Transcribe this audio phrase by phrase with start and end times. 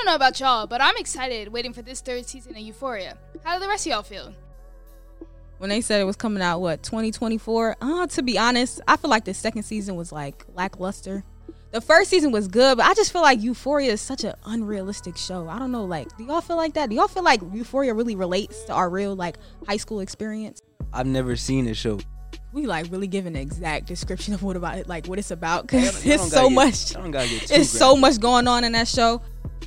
[0.00, 3.16] don't know about y'all, but I'm excited waiting for this third season of Euphoria.
[3.44, 4.34] How do the rest of y'all feel?
[5.58, 9.10] when they said it was coming out what 2024 uh to be honest i feel
[9.10, 11.22] like the second season was like lackluster.
[11.72, 15.18] The first season was good but i just feel like euphoria is such an unrealistic
[15.18, 15.46] show.
[15.50, 16.88] I don't know like do y'all feel like that?
[16.88, 19.36] Do y'all feel like euphoria really relates to our real like
[19.68, 20.62] high school experience?
[20.94, 22.00] I've never seen the show.
[22.54, 25.66] we like really give an exact description of what about it like what it's about
[25.66, 28.64] because it's so get- much y'all don't gotta get too it's so much going on
[28.64, 29.20] in that show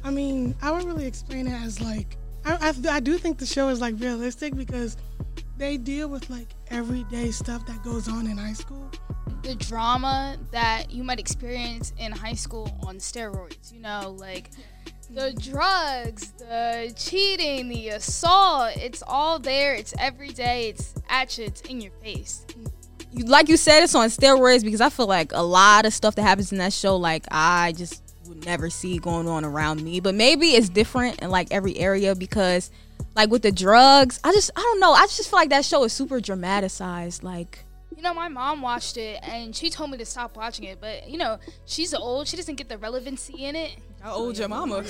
[0.04, 3.46] I mean, I would really explain it as like I, I, I do think the
[3.46, 4.98] show is like realistic because
[5.58, 8.90] they deal with like everyday stuff that goes on in high school.
[9.44, 14.50] The drama that you might experience in high school on steroids, you know, like
[15.10, 19.76] the drugs, the cheating, the assault, it's all there.
[19.76, 20.70] It's every day.
[20.70, 21.46] It's at you.
[21.46, 22.46] It's in your face.
[23.14, 26.24] like you said, it's on steroids because I feel like a lot of stuff that
[26.24, 28.03] happens in that show, like I just would
[28.46, 30.00] never see going on around me.
[30.00, 32.72] But maybe it's different in like every area because,
[33.16, 34.92] like with the drugs, I just I don't know.
[34.94, 37.24] I just feel like that show is super dramatized.
[37.24, 37.60] Like
[37.96, 41.10] You know, my mom watched it and she told me to stop watching it, but
[41.10, 42.28] you know, she's old.
[42.28, 43.76] She doesn't get the relevancy in it.
[44.02, 44.84] how old your mama?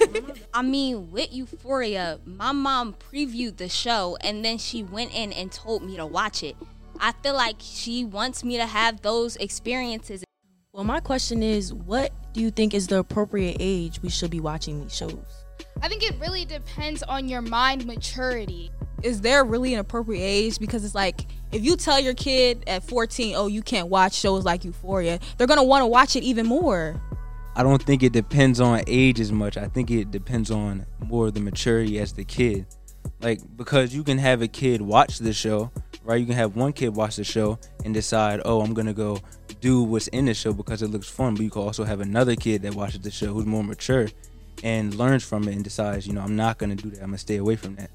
[0.54, 5.52] I mean, with Euphoria, my mom previewed the show and then she went in and
[5.52, 6.56] told me to watch it.
[6.98, 10.25] I feel like she wants me to have those experiences.
[10.76, 14.40] Well, my question is, what do you think is the appropriate age we should be
[14.40, 15.16] watching these shows?
[15.80, 18.70] I think it really depends on your mind maturity.
[19.02, 20.58] is there really an appropriate age?
[20.58, 24.44] Because it's like if you tell your kid at 14, oh, you can't watch shows
[24.44, 27.00] like Euphoria, they're gonna want to watch it even more.
[27.54, 29.56] I don't think it depends on age as much.
[29.56, 32.66] I think it depends on more the maturity as the kid.
[33.22, 35.70] Like because you can have a kid watch the show,
[36.04, 36.20] right?
[36.20, 39.20] You can have one kid watch the show and decide, "Oh, I'm going to go
[39.66, 42.36] do what's in the show because it looks fun." But you can also have another
[42.36, 44.08] kid that watches the show who's more mature
[44.62, 47.00] and learns from it and decides, "You know, I'm not going to do that.
[47.02, 47.90] I'm going to stay away from that."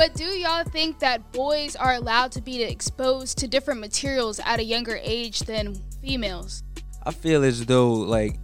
[0.00, 4.58] But do y'all think that boys are allowed to be exposed to different materials at
[4.58, 6.62] a younger age than females?
[7.04, 8.38] I feel as though like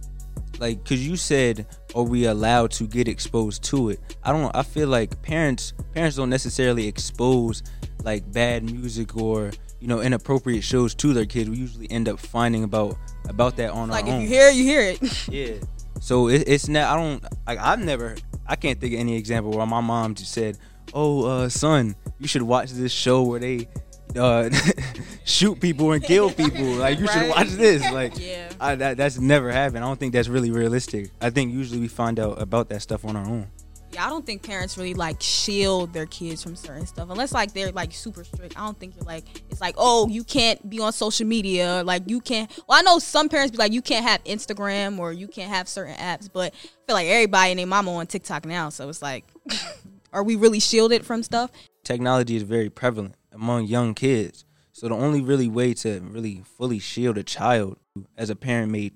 [0.59, 1.65] like cuz you said
[1.95, 3.99] are we allowed to get exposed to it?
[4.23, 7.63] I don't I feel like parents parents don't necessarily expose
[8.03, 11.49] like bad music or you know inappropriate shows to their kids.
[11.49, 14.55] We usually end up finding about about that on Like our if you hear it,
[14.55, 15.27] you hear it.
[15.29, 15.53] yeah.
[15.99, 18.15] So it, it's not I don't like I've never
[18.45, 20.57] I can't think of any example where my mom just said,
[20.93, 23.67] "Oh, uh son, you should watch this show where they
[24.15, 24.49] uh,
[25.25, 26.65] shoot people and kill people.
[26.65, 27.83] Like you should watch this.
[27.91, 28.49] Like Yeah.
[28.59, 29.83] I, that, that's never happened.
[29.83, 31.11] I don't think that's really realistic.
[31.21, 33.47] I think usually we find out about that stuff on our own.
[33.93, 37.53] Yeah, I don't think parents really like shield their kids from certain stuff unless like
[37.53, 38.57] they're like super strict.
[38.57, 42.03] I don't think you're like it's like oh you can't be on social media like
[42.07, 42.51] you can't.
[42.67, 45.67] Well, I know some parents be like you can't have Instagram or you can't have
[45.67, 49.01] certain apps, but I feel like everybody and their mama on TikTok now, so it's
[49.01, 49.25] like,
[50.13, 51.51] are we really shielded from stuff?
[51.83, 54.45] Technology is very prevalent among young kids.
[54.73, 57.77] So the only really way to really fully shield a child
[58.15, 58.91] as a parent may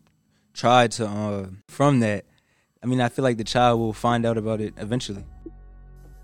[0.53, 2.25] try to uh, from that.
[2.83, 5.23] I mean, I feel like the child will find out about it eventually.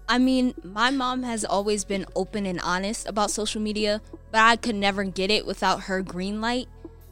[0.09, 4.01] I mean, my mom has always been open and honest about social media,
[4.31, 6.67] but I could never get it without her green light.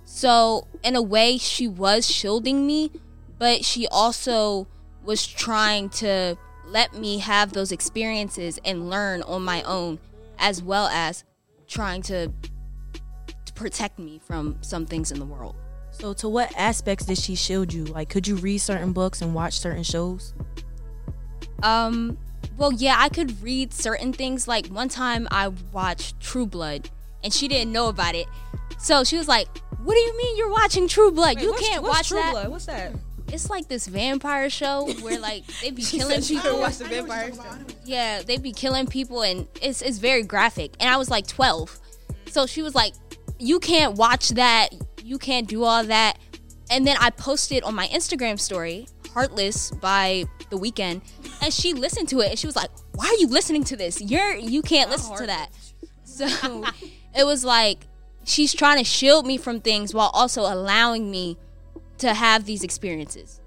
[0.06, 2.92] So, in a way, she was shielding me,
[3.38, 4.68] but she also
[5.04, 10.00] was trying to let me have those experiences and learn on my own,
[10.40, 11.24] as well as
[11.68, 12.32] trying to,
[13.46, 15.56] to protect me from some things in the world.
[16.00, 17.86] So, to what aspects did she shield you?
[17.86, 20.34] Like, could you read certain books and watch certain shows?
[21.64, 22.18] Um,
[22.58, 24.48] well, yeah, I could read certain things.
[24.48, 26.90] Like one time I watched True Blood
[27.24, 28.28] and she didn't know about it.
[28.78, 29.48] So she was like,
[29.84, 31.42] What do you mean you're watching True Blood?
[31.42, 32.32] you can't watch True that.
[32.32, 32.50] Blood?
[32.50, 32.94] What's that?
[33.32, 36.60] It's like this vampire show where like they be killing people.
[36.60, 37.32] watch the vampire.
[37.84, 40.74] Yeah, they be killing people and it's it's very graphic.
[40.80, 41.80] And I was like 12.
[42.30, 42.94] So she was like,
[43.40, 44.70] "You can't watch that.
[45.06, 46.18] You can't do all that."
[46.70, 51.02] And then I posted on my Instagram story, "Heartless" by The Weeknd,
[51.42, 54.02] and she listened to it and she was like, "Why are you listening to this?
[54.02, 55.50] You're you can't listen to that."
[56.04, 56.26] So
[57.16, 57.88] it was like
[58.24, 61.38] she's trying to shield me from things while also allowing me
[62.00, 63.40] to have these experiences.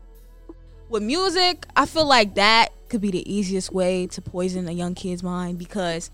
[0.88, 4.94] with music, I feel like that could be the easiest way to poison a young
[4.94, 6.10] kid's mind because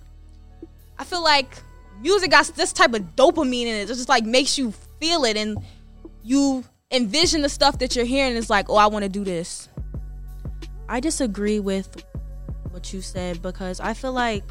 [0.99, 1.63] I feel like
[2.01, 3.83] music got this type of dopamine in it.
[3.83, 5.59] It just like makes you feel it and
[6.23, 8.37] you envision the stuff that you're hearing.
[8.37, 9.69] It's like, oh, I want to do this.
[10.89, 12.05] I disagree with
[12.71, 14.45] what you said because I feel like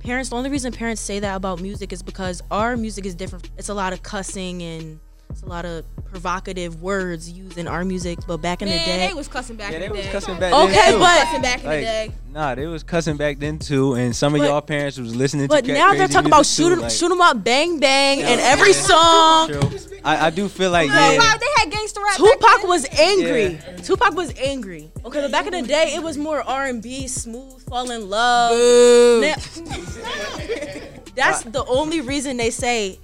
[0.00, 3.50] parents, the only reason parents say that about music is because our music is different.
[3.58, 4.98] It's a lot of cussing and
[5.30, 8.84] It's a lot of provocative words used in our music, but back in Man, the
[8.84, 10.12] day, they was cussing back Yeah, in they the was day.
[10.12, 10.98] cussing back Okay, then too.
[10.98, 12.12] but- cussing back in the day.
[12.34, 15.46] nah, they was cussing back then too, and some of But- y'all parents was listening
[15.46, 15.72] but to.
[15.72, 18.20] ca- now they're talking about music, too, shoot 'em, like- shoot 'em up, bang bang,
[18.20, 18.44] in Yeah.
[18.52, 19.52] every song.
[20.04, 21.36] I, I do feel like No, yeah.
[21.38, 22.16] they had gangster rap.
[22.18, 23.58] Tupac was angry.
[23.82, 24.90] Tupac was angry.
[25.06, 28.10] Okay, but back in the day, it was more R and B, smooth, fall in
[28.10, 29.22] love.
[29.22, 29.34] Now-
[31.14, 32.98] that's the only reason they say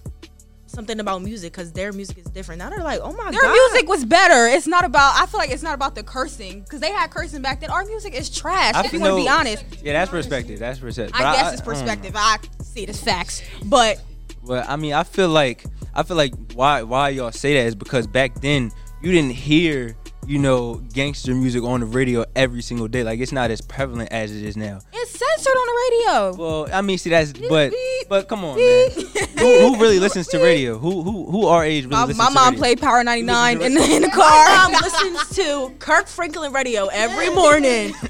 [0.78, 2.60] something about music because their music is different.
[2.60, 4.46] Now they're like, oh my Their god, their music was better.
[4.46, 5.20] It's not about.
[5.20, 7.70] I feel like it's not about the cursing because they had cursing back then.
[7.70, 8.76] Our music is trash.
[8.76, 10.60] I if you want to be honest, Yeah, that's perspective.
[10.60, 11.16] That's perspective.
[11.16, 11.84] I But guess it's I don't know.
[11.84, 12.12] perspective.
[12.16, 14.00] I see it as facts, but
[14.46, 15.64] But I mean, I feel like
[15.94, 18.70] I feel like why why y'all say that is because back then
[19.02, 19.96] you didn't hear
[20.28, 23.02] you know gangster music on the radio every single day.
[23.02, 24.80] Like it's not as prevalent as it is now.
[24.92, 26.34] it's censored on the radio.
[26.36, 27.72] Well, I mean, see that's but
[28.08, 28.90] but come on, man.
[29.38, 30.76] who, who really listens to radio?
[30.78, 32.58] Who who who our age really My, listens my to mom radio?
[32.60, 37.30] played Power 99 in the, in the My mom listens to Kirk Franklin radio every
[37.30, 37.94] morning.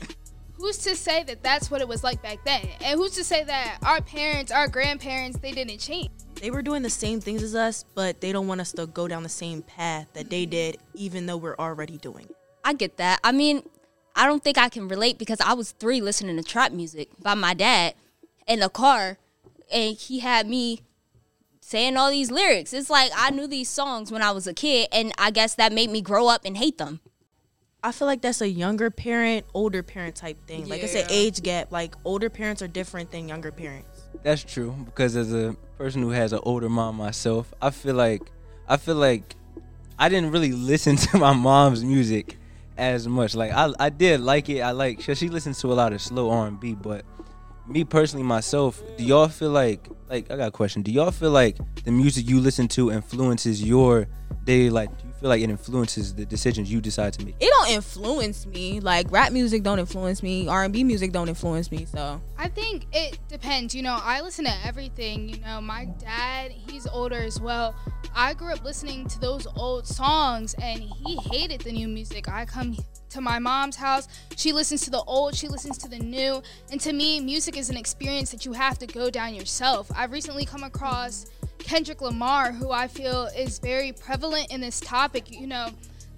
[0.59, 2.67] Who's to say that that's what it was like back then?
[2.85, 6.11] And who's to say that our parents, our grandparents, they didn't change?
[6.35, 9.07] They were doing the same things as us, but they don't want us to go
[9.07, 10.51] down the same path that they mm-hmm.
[10.51, 12.37] did, even though we're already doing it.
[12.65, 13.21] I get that.
[13.23, 13.63] I mean,
[14.17, 17.35] I don't think I can relate because I was three listening to trap music by
[17.35, 17.95] my dad
[18.49, 19.19] in the car,
[19.73, 20.83] and he had me
[21.61, 22.73] saying all these lyrics.
[22.73, 25.73] It's like I knew these songs when I was a kid, and I guess that
[25.73, 27.01] made me grow up and hate them.
[27.83, 30.69] I feel like that's a younger parent, older parent type thing.
[30.69, 31.71] Like it's an age gap.
[31.71, 34.03] Like older parents are different than younger parents.
[34.25, 38.23] That's true because as a person who has an older mom myself, I feel like
[38.69, 39.37] I feel like
[39.97, 42.37] I didn't really listen to my mom's music
[42.77, 43.37] as much.
[43.37, 44.61] Like I I did like it.
[44.61, 47.05] I like she, she listens to a lot of slow R and B, but
[47.69, 50.83] me personally myself, do y'all feel like like I got a question.
[50.83, 54.09] Do y'all feel like the music you listen to influences your
[54.43, 54.91] daily life?
[55.19, 57.35] Do you feel like it influences the decisions you decide to make?
[57.41, 58.79] It don't influence me.
[58.79, 60.47] Like rap music don't influence me.
[60.47, 61.87] R and B music don't influence me.
[61.87, 63.75] So I think it depends.
[63.75, 65.29] You know, I listen to everything.
[65.29, 67.75] You know, my dad, he's older as well.
[68.15, 72.29] I grew up listening to those old songs and he hated the new music.
[72.29, 72.77] I come
[73.11, 74.07] to my mom's house,
[74.37, 76.43] she listens to the old, she listens to the new.
[76.71, 79.91] And to me, music is an experience that you have to go down yourself.
[79.97, 81.27] I've recently come across
[81.59, 85.31] Kendrick Lamar, who I feel is very prevalent in this topic.
[85.31, 85.71] You know,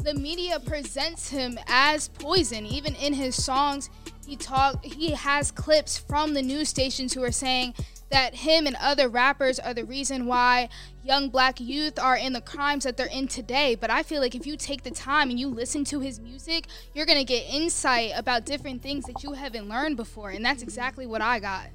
[0.02, 2.64] the media presents him as poison.
[2.66, 3.90] Even in his songs
[4.26, 7.74] he talk he has clips from the news stations who are saying
[8.10, 10.68] that him and other rappers are the reason why
[11.04, 13.74] young black youth are in the crimes that they're in today.
[13.74, 16.66] But i feel like if you take the time and you listen to his music
[16.94, 20.30] you're to get insight about different things that you haven't learned before.
[20.30, 21.66] And that's exactly what i got.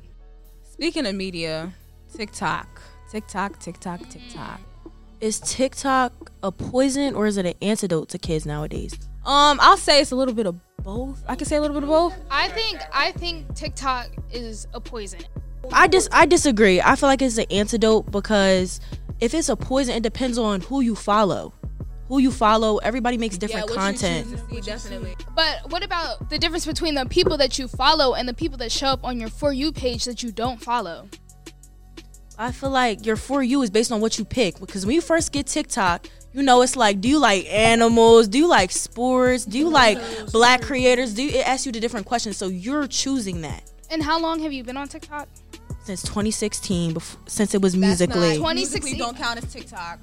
[0.64, 1.74] Speaking of media,
[2.16, 4.60] TikTok, TikTok, TikTok, TikTok.
[5.22, 8.94] Is TikTok a poison or is it an antidote to kids nowadays?
[9.26, 11.24] Um, I'll say it's a little bit of both.
[11.28, 12.16] I can say a little bit of both.
[12.30, 15.22] i think i think tiktok is a poison
[15.74, 16.80] I dis I disagree.
[16.82, 18.80] I feel like it's an antidote because
[19.20, 21.54] if it's a poison, it depends on who you follow.
[22.08, 24.28] Who you follow, everybody makes different content.
[24.64, 25.16] definitely.
[25.36, 28.72] But what about the difference between the people that you follow and the people that
[28.72, 31.10] show up on your For You page that you don't follow?
[32.38, 35.02] I feel like your for you is based on what you pick because when you
[35.02, 38.28] first get TikTok, you know it's like, do you like animals?
[38.28, 39.46] Do you like sports?
[39.46, 39.98] Do you like
[40.32, 41.14] black creators?
[41.14, 44.40] Do you, it asks you the different questions, so you're choosing that And how long
[44.42, 45.28] have you been on TikTok?
[45.86, 48.28] since 2016, bef- since it was That's Musical.ly.
[48.30, 48.98] not- 2016.
[48.98, 50.00] Musical.ly don't count as TikTok.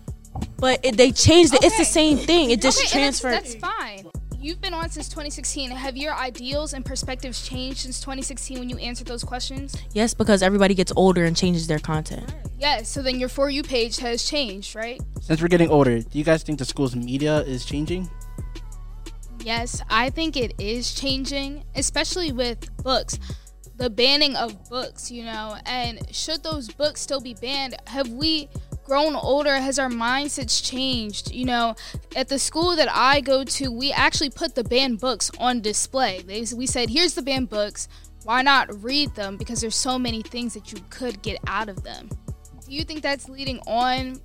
[0.56, 1.64] But it, they changed it.
[1.64, 2.50] It's the same thing.
[2.50, 3.32] It just okay, transferred.
[3.32, 4.06] That's, that's fine.
[4.42, 5.70] You've been on since 2016.
[5.70, 9.76] Have your ideals and perspectives changed since 2016 when you answered those questions?
[9.92, 12.34] yes, because everybody gets older and changes their content.
[12.58, 12.88] Yes.
[12.88, 15.00] So then your For You page has changed, right?
[15.20, 18.10] Since we're getting older, do you guys think the school's media is changing?
[19.44, 23.20] Yes, I think it is changing, especially with books.
[23.76, 27.76] The banning of books, you know, and should those books still be banned?
[27.86, 28.48] Have we
[28.92, 29.56] grown older?
[29.56, 31.32] Has our mindsets changed?
[31.32, 31.74] You know,
[32.14, 36.20] at the school that I go to, we actually put the banned books on display.
[36.26, 37.88] They, we said, here's the banned books.
[38.24, 39.38] Why not read them?
[39.38, 42.10] Because there's so many things that you could get out of them.
[42.66, 44.20] Do you think that's leading on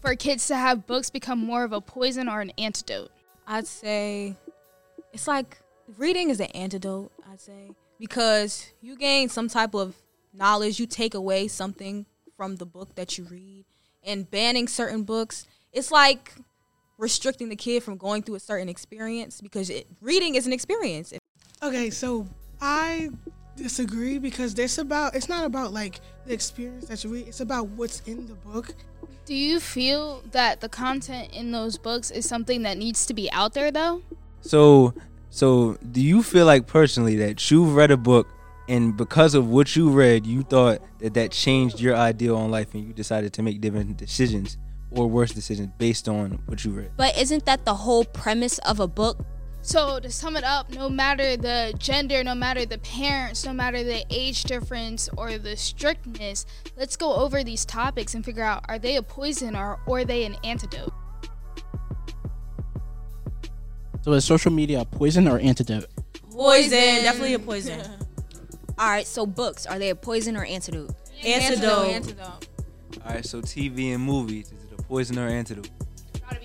[0.00, 3.10] for kids to have books become more of a poison or an antidote?
[3.46, 4.34] I'd say
[5.12, 5.58] it's like
[5.98, 9.94] reading is an antidote, I'd say, because you gain some type of
[10.32, 13.66] knowledge, you take away something from the book that you read,
[14.06, 16.32] and banning certain books, it's like
[16.98, 21.12] restricting the kid from going through a certain experience because it, reading is an experience.
[21.62, 22.26] Okay, so
[22.60, 23.10] I
[23.56, 27.28] disagree because it's about it's not about like the experience that you read.
[27.28, 28.74] It's about what's in the book.
[29.24, 33.30] Do you feel that the content in those books is something that needs to be
[33.32, 34.02] out there though?
[34.40, 34.94] So,
[35.30, 38.28] so do you feel like personally that you've read a book
[38.68, 42.74] and because of what you read, you thought that that changed your ideal on life
[42.74, 44.58] and you decided to make different decisions
[44.90, 46.90] or worse decisions based on what you read?
[46.96, 49.24] But isn't that the whole premise of a book?
[49.62, 53.82] So to sum it up, no matter the gender, no matter the parents, no matter
[53.82, 56.46] the age difference or the strictness,
[56.76, 60.04] let's go over these topics and figure out are they a poison or, or are
[60.04, 60.92] they an antidote?
[64.02, 65.86] So is social media a poison or antidote?
[66.30, 67.82] Poison, definitely a poison.
[68.78, 70.94] All right, so books are they a poison or antidote?
[71.24, 71.88] Antidote.
[71.88, 72.48] Antidote.
[73.04, 75.70] All right, so TV and movies, is it a poison or antidote?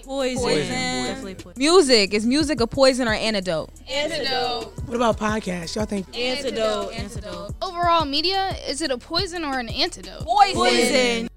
[0.03, 0.41] Poison.
[0.41, 1.35] Poison.
[1.35, 1.53] Poison.
[1.57, 3.69] Music is music a poison or antidote?
[3.89, 4.73] Antidote.
[4.85, 5.75] What about podcasts?
[5.75, 6.93] Y'all think Antidote.
[6.93, 7.55] Antidote.
[7.61, 10.23] Overall media, is it a poison or an antidote?
[10.23, 11.27] Poison.